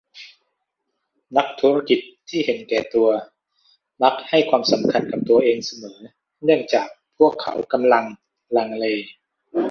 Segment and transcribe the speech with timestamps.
[1.37, 1.99] นักธุรกิจ
[2.29, 3.09] ที่เห็นแก่ตัว
[4.03, 5.99] มักให้ความสำคัญกับตัวเองเสมอ
[6.43, 8.05] เนื่องจากพวกเขากำลัง
[8.57, 8.85] ลังเล